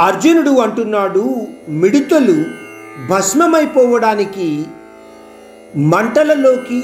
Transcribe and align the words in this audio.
అర్జునుడు 0.00 0.52
అంటున్నాడు 0.60 1.24
మిడుతలు 1.80 2.36
భస్మమైపోవడానికి 3.10 4.48
మంటలలోకి 5.92 6.80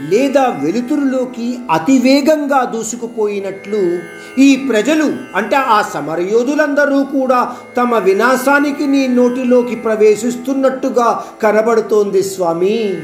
లేదా 0.00 0.60
వెలుతురులోకి 0.62 1.58
అతివేగంగా 1.70 2.64
దూసుకుపోయినట్లు 2.64 3.98
ఈ 4.40 4.56
ప్రజలు 4.56 5.16
అంటే 5.36 5.56
ఆ 5.56 5.82
సమరయోధులందరూ 5.82 7.04
కూడా 7.04 7.56
తమ 7.76 7.98
వినాశానికి 7.98 8.86
నీ 8.86 9.06
నోటిలోకి 9.06 9.76
ప్రవేశిస్తున్నట్టుగా 9.76 11.24
కనబడుతోంది 11.42 12.22
స్వామి. 12.22 12.96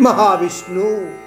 మహావిష్ణు 0.00 1.20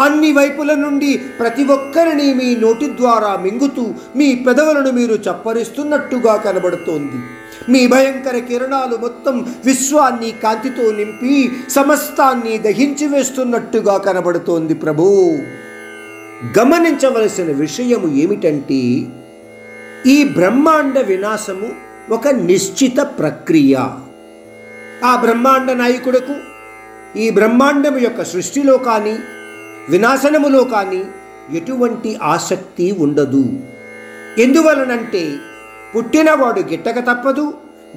అన్ని 0.00 0.32
వైపుల 0.32 0.74
నుండి 0.74 1.18
ప్రతి 1.18 1.64
ఒక్కరిని 1.64 2.34
మీ 2.34 2.56
నోటి 2.56 2.86
ద్వారా 2.86 3.36
మింగుతూ 3.36 3.94
మీ 4.16 4.34
పెదవులను 4.34 4.90
మీరు 4.90 5.14
చప్పరిస్తున్నట్టుగా 5.14 6.36
కనబడుతోంది. 6.36 7.18
మీ 7.68 7.86
భయంకర 7.86 8.38
కిరణాలు 8.38 8.96
మొత్తం 8.96 9.54
విశ్వాన్ని 9.64 10.30
కాంతితో 10.42 10.92
నింపి 10.92 11.50
సమస్తాన్ని 11.70 12.58
దహించి 12.58 13.06
వేస్తున్నట్టుగా 13.06 13.96
కనబడుతోంది 13.96 14.74
ప్రభు. 14.74 15.02
గమనించవలసిన 16.58 17.44
విషయము 17.44 18.14
ఏమిటంటే 18.14 19.06
ఈ 20.06 20.24
బ్రహ్మాండ 20.24 20.98
వినాశము 20.98 21.68
ఒక 22.10 22.28
నిశ్చిత 22.28 22.98
ప్రక్రియ. 23.00 23.76
ఆ 25.04 25.16
బ్రహ్మాండ 25.20 25.72
నాయకుడకు 25.72 26.34
ఈ 27.18 27.30
బ్రహ్మాండం 27.30 27.98
యొక్క 27.98 28.24
సృష్టిలో 28.24 28.78
కానీ 28.78 29.18
వినాశనములో 29.88 30.64
కానీ 30.64 31.04
ఎటువంటి 31.52 32.18
ఆసక్తి 32.22 32.92
ఉండదు. 32.92 33.44
ఎందువలనంటే 34.38 35.36
పుట్టినవాడు 35.94 36.60
గిట్టక 36.60 36.98
తప్పదు 36.98 37.54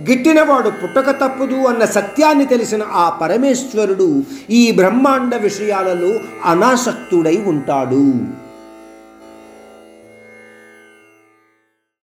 గిట్టినవాడు 0.10 0.70
పుట్టక 0.70 1.10
తప్పదు 1.12 1.56
అన్న 1.68 1.86
సత్యాన్ని 1.86 2.46
తెలిసిన 2.46 2.84
ఆ 2.94 3.10
పరమేశ్వరుడు 3.22 4.24
ఈ 4.50 4.72
బ్రహ్మాండ 4.72 5.36
విషయాలలో 5.36 6.12
అనాసక్తుడై 6.46 7.38
ఉంటాడు. 7.38 8.06